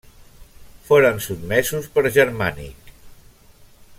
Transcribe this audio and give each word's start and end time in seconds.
Foren 0.87 1.19
sotmesos 1.25 1.91
per 1.97 2.05
Germànic. 2.17 2.91